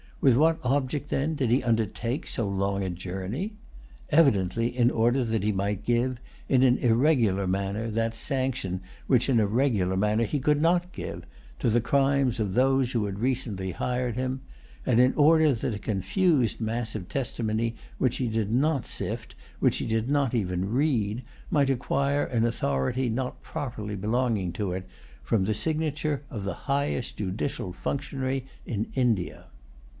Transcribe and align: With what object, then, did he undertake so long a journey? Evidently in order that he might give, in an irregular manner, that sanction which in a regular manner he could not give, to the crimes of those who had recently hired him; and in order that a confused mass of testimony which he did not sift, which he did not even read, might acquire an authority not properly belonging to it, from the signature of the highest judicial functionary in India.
With 0.19 0.35
what 0.35 0.59
object, 0.63 1.09
then, 1.09 1.33
did 1.35 1.49
he 1.49 1.63
undertake 1.63 2.25
so 2.27 2.47
long 2.47 2.83
a 2.83 2.89
journey? 2.91 3.53
Evidently 4.11 4.67
in 4.75 4.89
order 4.91 5.23
that 5.23 5.43
he 5.43 5.51
might 5.51 5.83
give, 5.83 6.19
in 6.49 6.61
an 6.61 6.77
irregular 6.77 7.47
manner, 7.47 7.89
that 7.89 8.15
sanction 8.15 8.81
which 9.07 9.29
in 9.29 9.39
a 9.39 9.47
regular 9.47 9.97
manner 9.97 10.23
he 10.23 10.39
could 10.39 10.61
not 10.61 10.91
give, 10.91 11.23
to 11.59 11.69
the 11.69 11.81
crimes 11.81 12.39
of 12.39 12.53
those 12.53 12.91
who 12.91 13.05
had 13.05 13.19
recently 13.19 13.71
hired 13.71 14.15
him; 14.15 14.41
and 14.87 14.99
in 14.99 15.13
order 15.15 15.53
that 15.53 15.73
a 15.73 15.79
confused 15.79 16.61
mass 16.61 16.93
of 16.95 17.07
testimony 17.07 17.75
which 17.99 18.17
he 18.17 18.27
did 18.27 18.51
not 18.51 18.85
sift, 18.87 19.33
which 19.59 19.77
he 19.77 19.85
did 19.87 20.09
not 20.09 20.35
even 20.35 20.71
read, 20.71 21.23
might 21.49 21.69
acquire 21.69 22.25
an 22.25 22.43
authority 22.45 23.09
not 23.09 23.41
properly 23.41 23.95
belonging 23.95 24.51
to 24.51 24.71
it, 24.71 24.87
from 25.23 25.45
the 25.45 25.53
signature 25.55 26.23
of 26.29 26.43
the 26.43 26.53
highest 26.65 27.17
judicial 27.17 27.73
functionary 27.73 28.45
in 28.67 28.87
India. 28.93 29.45